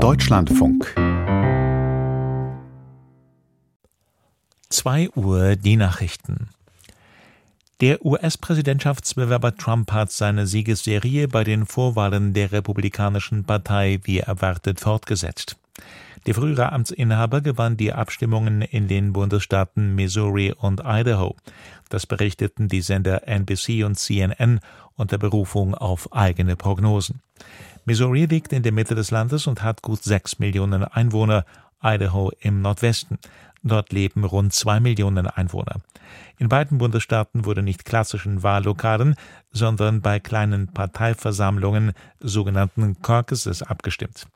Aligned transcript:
Deutschlandfunk 0.00 0.94
2 4.70 5.10
Uhr 5.14 5.56
die 5.56 5.76
Nachrichten. 5.76 6.48
Der 7.82 8.02
US-Präsidentschaftsbewerber 8.02 9.58
Trump 9.58 9.92
hat 9.92 10.10
seine 10.10 10.46
Siegesserie 10.46 11.28
bei 11.28 11.44
den 11.44 11.66
Vorwahlen 11.66 12.32
der 12.32 12.50
Republikanischen 12.50 13.44
Partei 13.44 14.00
wie 14.04 14.20
erwartet 14.20 14.80
fortgesetzt. 14.80 15.58
Der 16.26 16.34
frühere 16.34 16.72
Amtsinhaber 16.72 17.42
gewann 17.42 17.76
die 17.76 17.92
Abstimmungen 17.92 18.62
in 18.62 18.88
den 18.88 19.12
Bundesstaaten 19.12 19.94
Missouri 19.94 20.52
und 20.52 20.80
Idaho. 20.82 21.36
Das 21.90 22.06
berichteten 22.06 22.68
die 22.68 22.80
Sender 22.80 23.28
NBC 23.28 23.84
und 23.84 23.98
CNN 23.98 24.60
unter 24.96 25.18
Berufung 25.18 25.74
auf 25.74 26.12
eigene 26.12 26.56
Prognosen. 26.56 27.20
Missouri 27.90 28.26
liegt 28.26 28.52
in 28.52 28.62
der 28.62 28.70
Mitte 28.70 28.94
des 28.94 29.10
Landes 29.10 29.48
und 29.48 29.64
hat 29.64 29.82
gut 29.82 30.04
sechs 30.04 30.38
Millionen 30.38 30.84
Einwohner, 30.84 31.44
Idaho 31.82 32.30
im 32.38 32.62
Nordwesten. 32.62 33.18
Dort 33.64 33.92
leben 33.92 34.22
rund 34.22 34.54
zwei 34.54 34.78
Millionen 34.78 35.26
Einwohner. 35.26 35.80
In 36.38 36.48
beiden 36.48 36.78
Bundesstaaten 36.78 37.44
wurde 37.44 37.64
nicht 37.64 37.84
klassischen 37.84 38.44
Wahllokalen, 38.44 39.16
sondern 39.50 40.02
bei 40.02 40.20
kleinen 40.20 40.68
Parteiversammlungen, 40.68 41.90
sogenannten 42.20 43.02
Caucuses, 43.02 43.64
abgestimmt. 43.64 44.28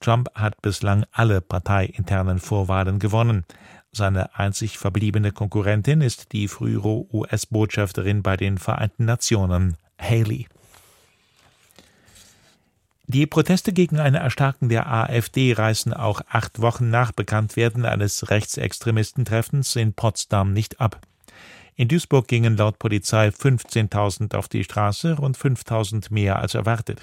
Trump 0.00 0.28
hat 0.34 0.60
bislang 0.60 1.06
alle 1.10 1.40
parteiinternen 1.40 2.38
Vorwahlen 2.38 2.98
gewonnen. 2.98 3.46
Seine 3.90 4.36
einzig 4.36 4.76
verbliebene 4.76 5.32
Konkurrentin 5.32 6.02
ist 6.02 6.32
die 6.32 6.46
frühere 6.46 7.06
US-Botschafterin 7.10 8.22
bei 8.22 8.36
den 8.36 8.58
Vereinten 8.58 9.06
Nationen, 9.06 9.78
Haley. 9.98 10.46
Die 13.10 13.26
Proteste 13.26 13.72
gegen 13.72 13.98
eine 13.98 14.18
Erstarken 14.18 14.68
der 14.68 14.86
AfD 14.86 15.54
reißen 15.54 15.94
auch 15.94 16.20
acht 16.28 16.60
Wochen 16.60 16.90
nach 16.90 17.10
Bekanntwerden 17.10 17.86
eines 17.86 18.28
Rechtsextremistentreffens 18.28 19.76
in 19.76 19.94
Potsdam 19.94 20.52
nicht 20.52 20.78
ab. 20.78 21.00
In 21.74 21.88
Duisburg 21.88 22.28
gingen 22.28 22.58
laut 22.58 22.78
Polizei 22.78 23.28
15.000 23.28 24.36
auf 24.36 24.48
die 24.48 24.62
Straße, 24.62 25.14
rund 25.14 25.38
5.000 25.38 26.12
mehr 26.12 26.38
als 26.38 26.54
erwartet. 26.54 27.00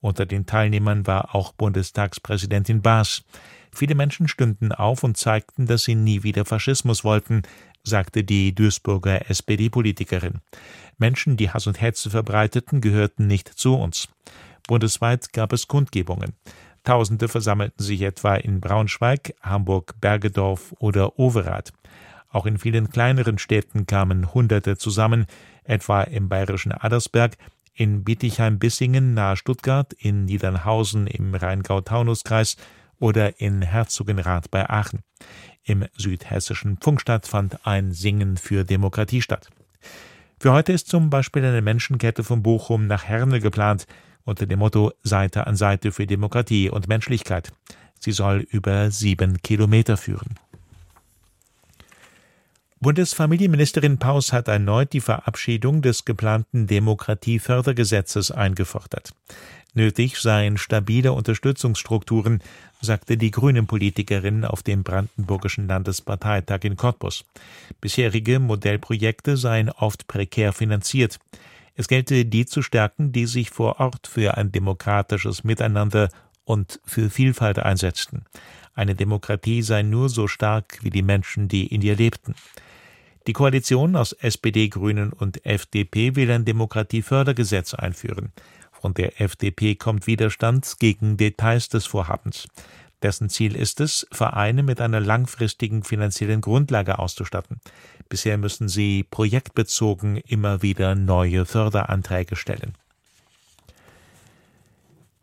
Unter 0.00 0.26
den 0.26 0.44
Teilnehmern 0.44 1.06
war 1.06 1.36
auch 1.36 1.52
Bundestagspräsidentin 1.52 2.82
Baas. 2.82 3.22
Viele 3.70 3.94
Menschen 3.94 4.26
stünden 4.26 4.72
auf 4.72 5.04
und 5.04 5.16
zeigten, 5.16 5.66
dass 5.66 5.84
sie 5.84 5.94
nie 5.94 6.24
wieder 6.24 6.44
Faschismus 6.44 7.04
wollten, 7.04 7.42
sagte 7.84 8.24
die 8.24 8.56
Duisburger 8.56 9.30
SPD-Politikerin. 9.30 10.40
Menschen, 10.98 11.36
die 11.36 11.50
Hass 11.50 11.68
und 11.68 11.80
Hetze 11.80 12.10
verbreiteten, 12.10 12.80
gehörten 12.80 13.28
nicht 13.28 13.48
zu 13.48 13.76
uns. 13.76 14.08
Bundesweit 14.66 15.32
gab 15.32 15.52
es 15.52 15.68
Kundgebungen. 15.68 16.32
Tausende 16.84 17.28
versammelten 17.28 17.82
sich 17.82 18.02
etwa 18.02 18.34
in 18.34 18.60
Braunschweig, 18.60 19.34
Hamburg, 19.42 19.94
Bergedorf 20.00 20.74
oder 20.78 21.18
Overath. 21.18 21.72
Auch 22.28 22.46
in 22.46 22.58
vielen 22.58 22.90
kleineren 22.90 23.38
Städten 23.38 23.86
kamen 23.86 24.34
Hunderte 24.34 24.76
zusammen, 24.76 25.26
etwa 25.62 26.02
im 26.02 26.28
bayerischen 26.28 26.72
Addersberg, 26.72 27.36
in 27.74 28.04
Bietigheim-Bissingen 28.04 29.14
nahe 29.14 29.36
Stuttgart, 29.36 29.92
in 29.94 30.26
Niedernhausen 30.26 31.06
im 31.06 31.34
Rheingau-Taunus-Kreis 31.34 32.56
oder 32.98 33.40
in 33.40 33.62
Herzogenrath 33.62 34.50
bei 34.50 34.68
Aachen. 34.68 35.00
Im 35.64 35.86
südhessischen 35.96 36.76
Pfungstadt 36.78 37.26
fand 37.26 37.66
ein 37.66 37.92
Singen 37.92 38.36
für 38.36 38.64
Demokratie 38.64 39.22
statt. 39.22 39.48
Für 40.38 40.52
heute 40.52 40.72
ist 40.72 40.88
zum 40.88 41.10
Beispiel 41.10 41.44
eine 41.44 41.62
Menschenkette 41.62 42.22
von 42.22 42.42
Bochum 42.42 42.86
nach 42.86 43.04
Herne 43.04 43.40
geplant, 43.40 43.86
unter 44.24 44.46
dem 44.46 44.58
Motto 44.58 44.92
Seite 45.02 45.46
an 45.46 45.56
Seite 45.56 45.92
für 45.92 46.06
Demokratie 46.06 46.70
und 46.70 46.88
Menschlichkeit. 46.88 47.52
Sie 47.98 48.12
soll 48.12 48.46
über 48.50 48.90
sieben 48.90 49.40
Kilometer 49.42 49.96
führen. 49.96 50.34
Bundesfamilienministerin 52.80 53.96
Paus 53.96 54.32
hat 54.34 54.48
erneut 54.48 54.92
die 54.92 55.00
Verabschiedung 55.00 55.80
des 55.80 56.04
geplanten 56.04 56.66
Demokratiefördergesetzes 56.66 58.30
eingefordert. 58.30 59.14
Nötig 59.72 60.18
seien 60.18 60.58
stabile 60.58 61.12
Unterstützungsstrukturen, 61.12 62.42
sagte 62.82 63.16
die 63.16 63.30
Grünen-Politikerin 63.30 64.44
auf 64.44 64.62
dem 64.62 64.82
Brandenburgischen 64.84 65.66
Landesparteitag 65.66 66.60
in 66.64 66.76
Cottbus. 66.76 67.24
Bisherige 67.80 68.38
Modellprojekte 68.38 69.36
seien 69.36 69.70
oft 69.70 70.06
prekär 70.06 70.52
finanziert. 70.52 71.18
Es 71.76 71.88
gelte 71.88 72.24
die 72.24 72.46
zu 72.46 72.62
stärken, 72.62 73.12
die 73.12 73.26
sich 73.26 73.50
vor 73.50 73.80
Ort 73.80 74.06
für 74.06 74.36
ein 74.36 74.52
demokratisches 74.52 75.42
Miteinander 75.42 76.08
und 76.44 76.80
für 76.84 77.10
Vielfalt 77.10 77.58
einsetzten. 77.58 78.24
Eine 78.74 78.94
Demokratie 78.94 79.62
sei 79.62 79.82
nur 79.82 80.08
so 80.08 80.28
stark 80.28 80.78
wie 80.82 80.90
die 80.90 81.02
Menschen, 81.02 81.48
die 81.48 81.66
in 81.66 81.82
ihr 81.82 81.96
lebten. 81.96 82.34
Die 83.26 83.32
Koalition 83.32 83.96
aus 83.96 84.12
SPD, 84.12 84.68
Grünen 84.68 85.12
und 85.12 85.44
FDP 85.46 86.14
will 86.14 86.30
ein 86.30 86.44
Demokratiefördergesetz 86.44 87.74
einführen. 87.74 88.32
Von 88.70 88.92
der 88.92 89.20
FDP 89.20 89.76
kommt 89.76 90.06
Widerstand 90.06 90.76
gegen 90.78 91.16
Details 91.16 91.70
des 91.70 91.86
Vorhabens. 91.86 92.46
Dessen 93.04 93.28
Ziel 93.28 93.54
ist 93.54 93.80
es, 93.80 94.06
Vereine 94.10 94.62
mit 94.62 94.80
einer 94.80 94.98
langfristigen 94.98 95.84
finanziellen 95.84 96.40
Grundlage 96.40 96.98
auszustatten. 96.98 97.60
Bisher 98.08 98.38
müssen 98.38 98.66
sie 98.66 99.02
projektbezogen 99.02 100.16
immer 100.16 100.62
wieder 100.62 100.94
neue 100.94 101.44
Förderanträge 101.44 102.34
stellen. 102.34 102.74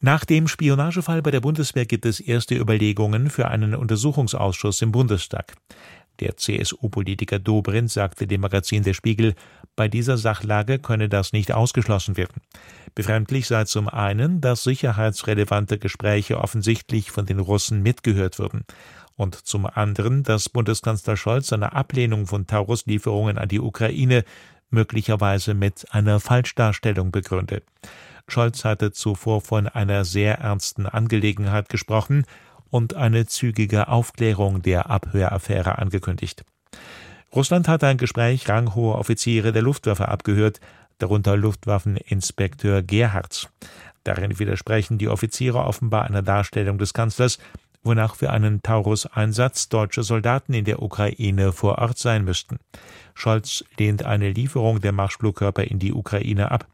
Nach 0.00 0.24
dem 0.24 0.48
Spionagefall 0.48 1.22
bei 1.22 1.30
der 1.30 1.40
Bundeswehr 1.40 1.86
gibt 1.86 2.04
es 2.04 2.18
erste 2.18 2.56
Überlegungen 2.56 3.30
für 3.30 3.46
einen 3.46 3.76
Untersuchungsausschuss 3.76 4.82
im 4.82 4.90
Bundestag. 4.90 5.54
Der 6.20 6.36
CSU-Politiker 6.36 7.38
Dobrindt 7.38 7.90
sagte 7.90 8.26
dem 8.26 8.40
Magazin 8.40 8.82
Der 8.82 8.94
Spiegel, 8.94 9.34
bei 9.76 9.88
dieser 9.88 10.18
Sachlage 10.18 10.78
könne 10.78 11.08
das 11.08 11.32
nicht 11.32 11.52
ausgeschlossen 11.52 12.16
werden. 12.16 12.42
Befremdlich 12.94 13.46
sei 13.46 13.64
zum 13.64 13.88
einen, 13.88 14.40
dass 14.40 14.64
sicherheitsrelevante 14.64 15.78
Gespräche 15.78 16.38
offensichtlich 16.38 17.10
von 17.10 17.26
den 17.26 17.38
Russen 17.38 17.82
mitgehört 17.82 18.38
würden 18.38 18.64
und 19.14 19.34
zum 19.34 19.66
anderen, 19.66 20.22
dass 20.22 20.48
Bundeskanzler 20.48 21.16
Scholz 21.16 21.48
seine 21.48 21.72
Ablehnung 21.72 22.26
von 22.26 22.46
Taurus-Lieferungen 22.46 23.38
an 23.38 23.48
die 23.48 23.60
Ukraine 23.60 24.24
möglicherweise 24.70 25.54
mit 25.54 25.86
einer 25.92 26.20
Falschdarstellung 26.20 27.10
begründe. 27.10 27.62
Scholz 28.28 28.64
hatte 28.64 28.92
zuvor 28.92 29.40
von 29.40 29.66
einer 29.66 30.04
sehr 30.04 30.38
ernsten 30.38 30.86
Angelegenheit 30.86 31.68
gesprochen 31.68 32.24
und 32.70 32.94
eine 32.94 33.26
zügige 33.26 33.88
Aufklärung 33.88 34.62
der 34.62 34.90
Abhöraffäre 34.90 35.78
angekündigt. 35.78 36.44
Russland 37.34 37.68
hat 37.68 37.84
ein 37.84 37.98
Gespräch 37.98 38.48
ranghoher 38.48 38.98
Offiziere 38.98 39.52
der 39.52 39.62
Luftwaffe 39.62 40.08
abgehört, 40.08 40.60
darunter 40.98 41.36
Luftwaffeninspekteur 41.36 42.82
Gerhards. 42.82 43.48
Darin 44.04 44.38
widersprechen 44.38 44.98
die 44.98 45.08
Offiziere 45.08 45.58
offenbar 45.58 46.04
einer 46.04 46.22
Darstellung 46.22 46.78
des 46.78 46.94
Kanzlers, 46.94 47.38
wonach 47.88 48.14
für 48.14 48.30
einen 48.30 48.62
Taurus-Einsatz 48.62 49.68
deutsche 49.68 50.04
Soldaten 50.04 50.54
in 50.54 50.64
der 50.64 50.80
Ukraine 50.82 51.52
vor 51.52 51.78
Ort 51.78 51.98
sein 51.98 52.24
müssten. 52.24 52.58
Scholz 53.14 53.64
lehnt 53.78 54.04
eine 54.04 54.30
Lieferung 54.30 54.80
der 54.80 54.92
Marschflugkörper 54.92 55.64
in 55.64 55.80
die 55.80 55.92
Ukraine 55.92 56.52
ab. 56.52 56.68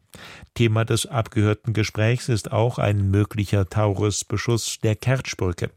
Thema 0.55 0.85
des 0.85 1.07
abgehörten 1.07 1.73
Gesprächs 1.73 2.29
ist 2.29 2.53
auch 2.53 2.79
ein 2.79 3.11
möglicher 3.11 3.69
Taurus-Beschuss 3.69 4.81
der 4.81 4.97
Kertschbrücke. 4.97 5.71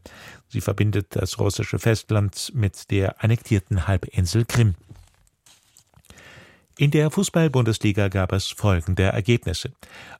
Sie 0.48 0.60
verbindet 0.60 1.16
das 1.16 1.38
russische 1.38 1.78
Festland 1.78 2.52
mit 2.54 2.90
der 2.90 3.22
annektierten 3.22 3.86
Halbinsel 3.86 4.44
Krim. 4.44 4.74
In 6.80 6.92
der 6.92 7.10
Fußball-Bundesliga 7.10 8.06
gab 8.06 8.32
es 8.32 8.46
folgende 8.46 9.02
Ergebnisse. 9.02 9.72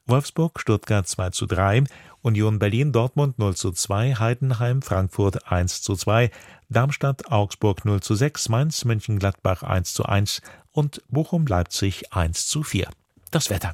Wolfsburg, 0.05 0.59
Stuttgart 0.59 1.07
2 1.07 1.29
zu 1.29 1.45
3, 1.45 1.85
Union 2.21 2.59
Berlin, 2.59 2.91
Dortmund 2.91 3.39
0 3.39 3.55
zu 3.55 3.71
2, 3.71 4.15
Heidenheim, 4.15 4.81
Frankfurt 4.81 5.51
1 5.51 5.81
zu 5.81 5.95
2, 5.95 6.31
Darmstadt, 6.69 7.31
Augsburg 7.31 7.85
0 7.85 8.01
zu 8.01 8.15
6, 8.15 8.49
Mainz, 8.49 8.85
Mönchengladbach 8.85 9.63
1 9.63 9.93
zu 9.93 10.05
1 10.05 10.41
und 10.71 11.01
Bochum, 11.09 11.47
Leipzig 11.47 12.13
1 12.13 12.47
zu 12.47 12.63
4. 12.63 12.89
Das 13.31 13.49
Wetter. 13.49 13.73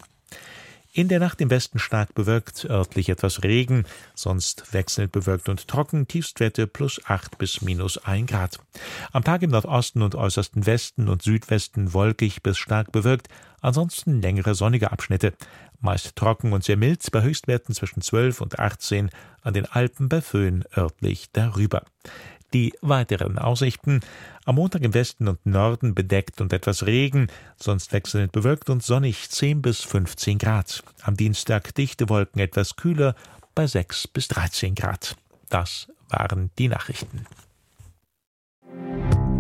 In 0.98 1.10
der 1.10 1.20
Nacht 1.20 1.42
im 1.42 1.50
Westen 1.50 1.78
stark 1.78 2.16
bewölkt, 2.16 2.64
örtlich 2.70 3.10
etwas 3.10 3.44
Regen, 3.44 3.84
sonst 4.14 4.72
wechselnd 4.72 5.12
bewölkt 5.12 5.50
und 5.50 5.68
trocken, 5.68 6.08
Tiefstwerte 6.08 6.68
plus 6.68 7.02
8 7.04 7.38
bis 7.38 7.62
minus 7.62 7.98
1 7.98 8.32
Grad. 8.32 8.60
Am 9.12 9.22
Tag 9.22 9.42
im 9.42 9.50
Nordosten 9.50 10.02
und 10.02 10.16
äußersten 10.16 10.66
Westen 10.66 11.10
und 11.10 11.22
Südwesten 11.22 11.94
wolkig 11.94 12.44
bis 12.44 12.58
stark 12.58 12.94
bewölkt, 12.94 13.28
ansonsten 13.66 14.22
längere 14.22 14.56
sonnige 14.56 14.92
Abschnitte. 14.92 15.34
Meist 15.82 16.16
trocken 16.16 16.54
und 16.54 16.64
sehr 16.64 16.78
mild, 16.78 17.02
bei 17.12 17.22
Höchstwerten 17.22 17.76
zwischen 17.76 18.02
12 18.02 18.42
und 18.42 18.60
18, 18.60 19.10
an 19.42 19.54
den 19.54 19.66
Alpen 19.66 20.10
bei 20.10 20.22
Föhn 20.22 20.64
örtlich 20.76 21.32
darüber. 21.34 21.84
Die 22.54 22.74
weiteren 22.82 23.38
Aussichten 23.38 24.00
am 24.46 24.56
Montag 24.56 24.84
im 24.84 24.94
Westen 24.94 25.28
und 25.28 25.46
Norden 25.46 25.94
bedeckt 25.94 26.40
und 26.40 26.54
etwas 26.54 26.86
Regen, 26.86 27.28
sonst 27.58 27.92
wechselnd 27.92 28.32
bewölkt 28.32 28.70
und 28.70 28.84
sonnig 28.84 29.30
10 29.30 29.62
bis 29.62 29.82
15 29.82 30.38
Grad. 30.38 30.84
Am 31.02 31.18
Dienstag 31.18 31.76
dichte 31.76 32.08
Wolken 32.08 32.40
etwas 32.40 32.76
kühler 32.76 33.16
bei 33.56 33.68
6 33.68 34.08
bis 34.08 34.28
13 34.30 34.76
Grad. 34.76 35.18
Das 35.50 35.92
waren 36.10 36.52
die 36.58 36.68
Nachrichten. 36.68 37.26